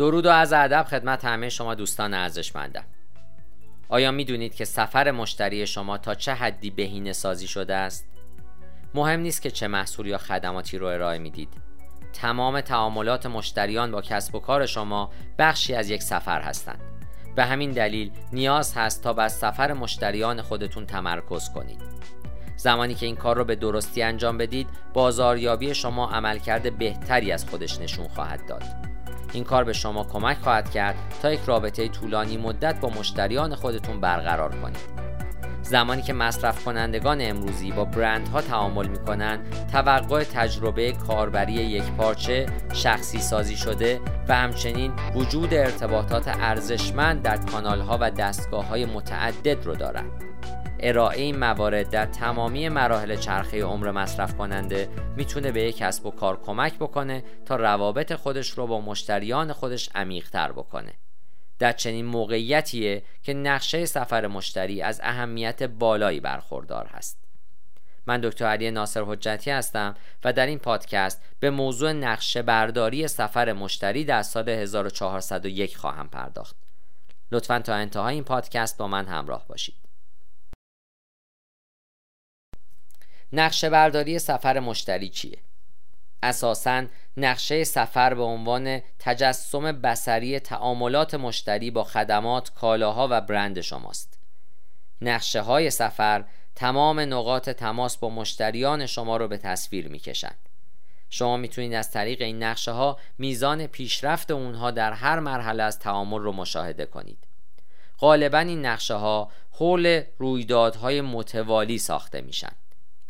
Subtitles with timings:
[0.00, 2.84] درود و از ادب خدمت همه شما دوستان ارزشمندم.
[3.88, 8.06] آیا می‌دونید که سفر مشتری شما تا چه حدی بهینه سازی شده است؟
[8.94, 11.48] مهم نیست که چه محصول یا خدماتی رو ارائه می‌دید.
[12.12, 16.80] تمام تعاملات مشتریان با کسب و کار شما بخشی از یک سفر هستند.
[17.36, 21.82] به همین دلیل نیاز هست تا بر سفر مشتریان خودتون تمرکز کنید.
[22.56, 27.80] زمانی که این کار رو به درستی انجام بدید بازاریابی شما عملکرد بهتری از خودش
[27.80, 28.89] نشون خواهد داد.
[29.32, 34.00] این کار به شما کمک خواهد کرد تا یک رابطه طولانی مدت با مشتریان خودتون
[34.00, 35.00] برقرار کنید.
[35.62, 42.46] زمانی که مصرف کنندگان امروزی با برندها تعامل می کنند توقع تجربه کاربری یک پارچه
[42.72, 49.74] شخصی سازی شده و همچنین وجود ارتباطات ارزشمند در کانالها و دستگاه های متعدد رو
[49.74, 50.10] دارند
[50.82, 56.10] ارائه این موارد در تمامی مراحل چرخه عمر مصرف کننده می‌تونه به یک کسب و
[56.10, 60.92] کار کمک بکنه تا روابط خودش رو با مشتریان خودش عمیقتر بکنه.
[61.58, 67.18] در چنین موقعیتیه که نقشه سفر مشتری از اهمیت بالایی برخوردار هست.
[68.06, 69.94] من دکتر علی ناصر حجتی هستم
[70.24, 76.56] و در این پادکست به موضوع نقشه برداری سفر مشتری در سال 1401 خواهم پرداخت.
[77.32, 79.89] لطفا تا انتهای این پادکست با من همراه باشید.
[83.32, 85.38] نقشه برداری سفر مشتری چیه؟
[86.22, 86.84] اساساً
[87.16, 94.18] نقشه سفر به عنوان تجسم بسری تعاملات مشتری با خدمات، کالاها و برند شماست.
[95.00, 100.38] نقشه های سفر تمام نقاط تماس با مشتریان شما رو به تصویر می‌کشند.
[101.10, 106.20] شما می‌تونید از طریق این نقشه ها میزان پیشرفت اونها در هر مرحله از تعامل
[106.20, 107.18] رو مشاهده کنید.
[107.98, 112.52] غالبا این نقشه ها حول رویدادهای متوالی ساخته میشن.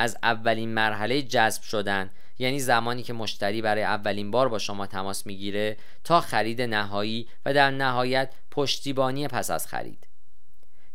[0.00, 2.10] از اولین مرحله جذب شدن.
[2.38, 7.54] یعنی زمانی که مشتری برای اولین بار با شما تماس می‌گیره تا خرید نهایی و
[7.54, 10.06] در نهایت پشتیبانی پس از خرید.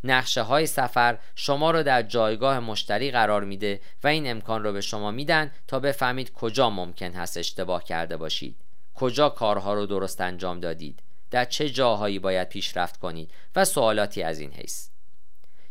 [0.03, 4.81] نقشه های سفر شما رو در جایگاه مشتری قرار میده و این امکان رو به
[4.81, 8.55] شما میدن تا بفهمید کجا ممکن هست اشتباه کرده باشید.
[8.95, 10.99] کجا کارها رو درست انجام دادید.
[11.31, 14.94] در چه جاهایی باید پیشرفت کنید و سوالاتی از این حیث.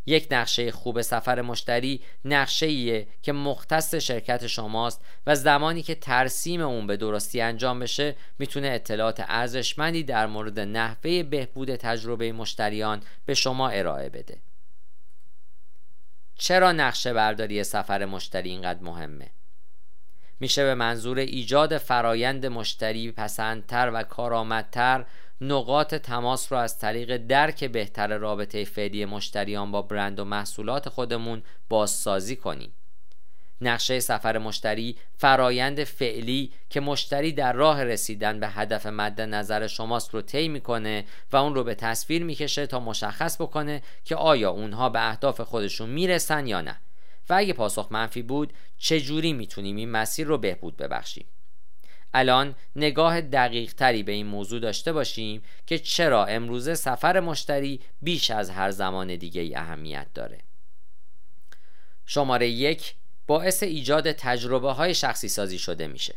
[0.07, 6.87] یک نقشه خوب سفر مشتری نقشه که مختص شرکت شماست و زمانی که ترسیم اون
[6.87, 13.69] به درستی انجام بشه می‌تونه اطلاعات ارزشمندی در مورد نحوه بهبود تجربه مشتریان به شما
[13.69, 14.39] ارائه بده
[16.35, 19.31] چرا نقشه برداری سفر مشتری اینقدر مهمه؟
[20.41, 25.05] میشه به منظور ایجاد فرایند مشتری پسندتر و کارآمدتر
[25.41, 31.43] نقاط تماس رو از طریق درک بهتر رابطه فعلی مشتریان با برند و محصولات خودمون
[31.69, 32.73] بازسازی کنیم.
[33.61, 40.15] نقشه سفر مشتری فرایند فعلی که مشتری در راه رسیدن به هدف مد نظر شماست
[40.15, 44.89] رو طی می‌کنه و اون رو به تصویر می‌کشه تا مشخص بکنه که آیا اونها
[44.89, 46.81] به اهداف خودشون می‌رسن یا نه.
[47.29, 51.27] و اگه پاسخ منفی بود چجوری می‌تونیم این مسیر رو بهبود ببخشیم؟
[52.15, 58.31] الان نگاه دقیق تری به این موضوع داشته باشیم که چرا امروزه سفر مشتری بیش
[58.31, 60.39] از هر زمان دیگه ای اهمیت داره.
[62.07, 62.95] شماره یک
[63.27, 66.15] باعث ایجاد تجربه های شخصی سازی شده میشه.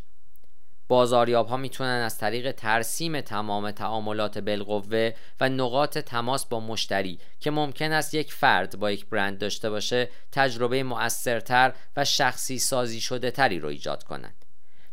[0.87, 7.51] بازاریاب ها می‌تونن از طریق ترسیم تمام تعاملات بالقوه و نقاط تماس با مشتری که
[7.51, 13.31] ممکن است یک فرد با یک برند داشته باشه تجربه مؤثرتر و شخصی سازی شده
[13.31, 14.46] تری رو ایجاد کنند.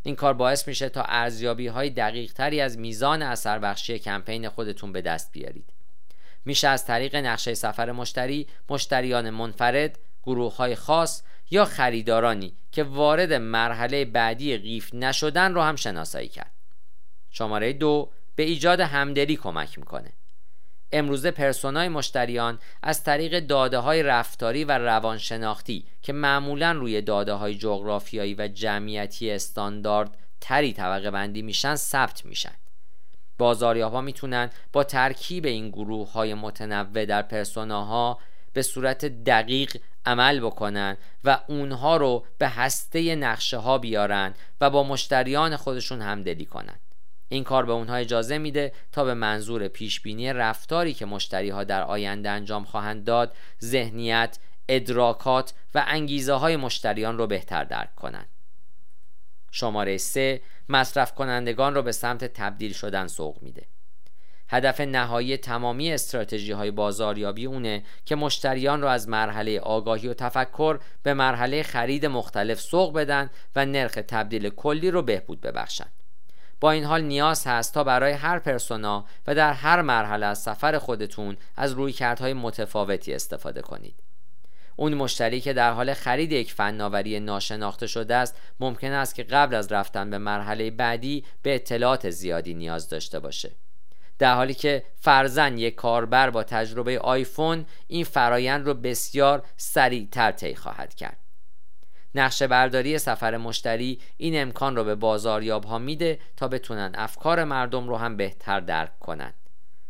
[0.07, 4.93] این کار باعث میشه تا ارزیابی های دقیق تری از میزان اثر بخشی کمپین خودتون
[4.93, 5.73] به دست بیارید.
[6.45, 13.33] میشه از طریق نقشه سفر مشتری مشتریان منفرد گروه های خاص یا خریدارانی که وارد
[13.33, 16.53] مرحله بعدی قیف نشدن رو هم شناسایی کرد.
[17.31, 20.13] شماره دو به ایجاد همدلی کمک می‌کنه.
[20.93, 27.55] امروزه پرسونای مشتریان از طریق داده های رفتاری و روانشناختی که معمولا روی داده های
[27.55, 32.55] جغرافیایی و جمعیتی استاندارد تری طبقه بندی میشن ثبت میشن.
[33.39, 38.19] بازاریابا می‌تونن با ترکیب این گروه های متنوع در پرسوناها
[38.53, 39.77] به صورت دقیق
[40.07, 46.45] عمل بکنن و اونها رو به هسته نقشه ها بیارن و با مشتریان خودشون همدلی
[46.45, 46.79] کنن.
[47.29, 51.83] این کار به اونها اجازه میده تا به منظور پیشبینی رفتاری که مشتری ها در
[51.83, 54.39] آینده انجام خواهند داد ذهنیت،
[54.69, 58.29] ادراکات و انگیزه های مشتریان رو بهتر درک کنند.
[59.51, 63.67] شماره 3 مصرف کنندگان رو به سمت تبدیل شدن سوق میده.
[64.49, 70.79] هدف نهایی تمامی استراتژی های بازاریابی اونه که مشتریان رو از مرحله آگاهی و تفکر
[71.03, 75.93] به مرحله خرید مختلف سوق بدن و نرخ تبدیل کلی رو بهبود ببخشند.
[76.65, 80.79] با این حال نیاز هست تا برای هر پرسونا و در هر مرحله از سفر
[80.79, 83.95] خودتون از رویکردهای متفاوتی استفاده کنید.
[84.77, 89.55] اون مشتری که در حال خرید یک فناوری ناشناخته شده است ممکن است که قبل
[89.55, 93.51] از رفتن به مرحله بعدی به اطلاعات زیادی نیاز داشته باشه.
[94.19, 100.55] در حالی که فرزن یک کاربر با تجربه آیفون این فرایند رو بسیار سریعتر طی
[100.55, 101.24] خواهد کرد.
[102.15, 107.89] نقشه برداری سفر مشتری این امکان رو به بازاریاب ها میده تا بتونن افکار مردم
[107.89, 109.35] رو هم بهتر درک کنند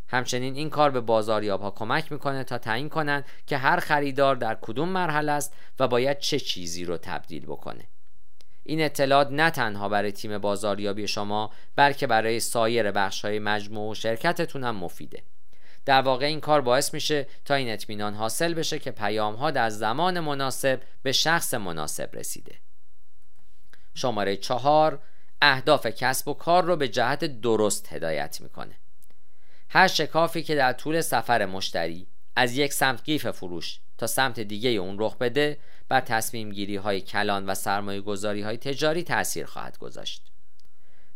[0.09, 4.59] همچنین این کار به بازاریاب ها کمک می‌کنه تا تعیین کنند که هر خریدار در
[4.61, 7.85] کدوم مرحله است و باید چه چیزی رو تبدیل بکنه.
[8.63, 13.95] این اطلاعات نه تنها برای تیم بازاریابی شما بلکه برای سایر بخش های مجموع و
[13.95, 15.23] شرکتتون هم مفیده.
[15.85, 19.71] در واقع این کار باعث میشه تا این اطمینان حاصل بشه که پیام ها در
[19.71, 22.55] زمان مناسب به شخص مناسب رسیده
[23.95, 25.03] شماره چهار
[25.43, 28.75] اهداف کسب و کار رو به جهت درست هدایت می‌کنه
[29.69, 34.71] هر شکافی که در طول سفر مشتری از یک سمت قیف فروش تا سمت دیگه
[34.71, 35.59] اون رخ بده
[35.89, 40.34] بر تصمیم گیری های کلان و سرمایه گذاری های تجاری تأثیر خواهد گذاشت.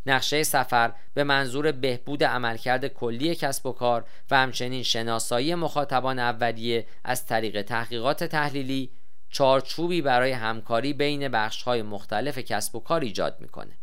[0.06, 6.86] نقشه سفر به منظور بهبود عملکرد کلی کسب و کار و همچنین شناسایی مخاطبان اولیه
[7.04, 8.90] از طریق تحقیقات تحلیلی
[9.30, 11.34] چارچوبی برای همکاری بین
[11.64, 13.78] های مختلف کسب و کار ایجاد می‌کنه.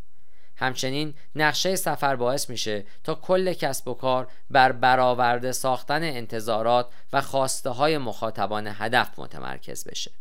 [0.57, 7.21] همچنین نقشه سفر باعث میشه تا کل کسب و کار بر برآورده ساختن انتظارات و
[7.21, 10.11] خواسته های مخاطبان هدف متمرکز بشه.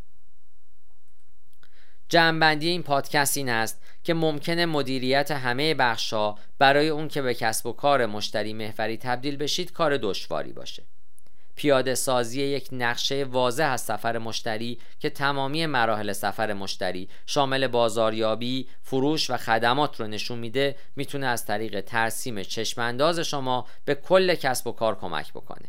[2.15, 7.67] جمعبندی این پادکست این است که ممکنه مدیریت همه بخشها برای اون که به کسب
[7.67, 10.83] و کار مشتری محوری تبدیل بشید کار دشواری باشه
[11.57, 18.69] پیاده سازی یک نقشه واضح از سفر مشتری که تمامی مراحل سفر مشتری شامل بازاریابی،
[18.83, 24.67] فروش و خدمات رو نشون میده می‌تونه از طریق ترسیم چشمانداز شما به کل کسب
[24.67, 25.69] و کار کمک بکنه.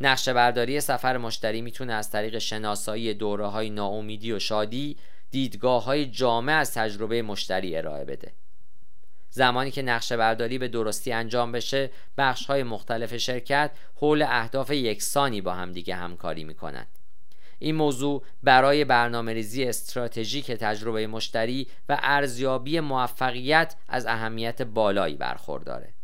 [0.00, 4.96] نقشه برداری سفر مشتری می‌تونه از طریق شناسایی دوره های ناامیدی و شادی
[5.30, 8.32] دیدگاه های جامع از تجربه مشتری ارائه بده.
[9.30, 15.40] زمانی که نقشه برداری به درستی انجام بشه بخش های مختلف شرکت حول اهداف یکسانی
[15.40, 16.88] با همدیگه همکاری می‌کنند.
[17.58, 25.94] این موضوع برای برنامه ریزی استراتژیک تجربه مشتری و ارزیابی موفقیت از اهمیت بالایی برخورداره.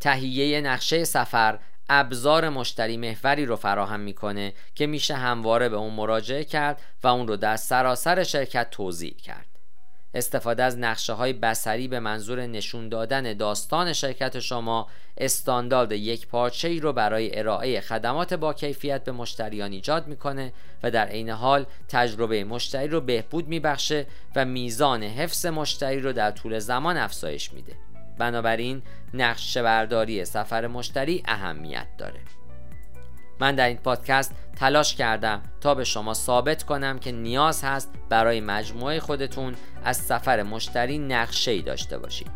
[0.00, 1.58] تهیه نقشه سفر
[1.92, 7.28] ابزار مشتری محوری رو فراهم می‌کنه که میشه همواره به اون مراجعه کرد و اون
[7.28, 9.46] رو در سراسر شرکت توضیح کرد.
[10.14, 16.68] استفاده از نقشه های بسری به منظور نشون دادن داستان شرکت شما استاندارد یک پارچه
[16.68, 20.52] ای رو برای ارائه خدمات با کیفیت به مشتریان ایجاد می‌کنه
[20.82, 26.30] و در عین حال تجربه مشتری رو بهبود میبخشه و میزان حفظ مشتری رو در
[26.30, 27.89] طول زمان افزایش میده.
[28.20, 28.82] بنابراین
[29.14, 32.20] نقش برداری سفر مشتری اهمیت داره.
[33.40, 38.40] من در این پادکست تلاش کردم تا به شما ثابت کنم که نیاز هست برای
[38.40, 42.30] مجموعه خودتون از سفر مشتری نقشه ای داشته باشید.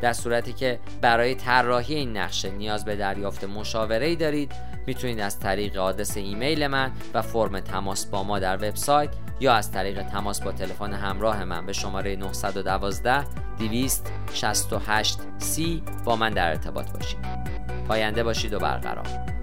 [0.00, 4.52] در صورتی که برای طراحی این نقشه نیاز به دریافت مشاوره دارید
[4.86, 9.10] می‌تونید از طریق آدرس ایمیل من و فرم تماس با ما در وبسایت
[9.40, 13.24] یا از طریق تماس با تلفن همراه من به شماره 912
[13.58, 17.18] 268 سی با من در ارتباط باشید.
[17.88, 19.35] پاینده باشید و برقرار.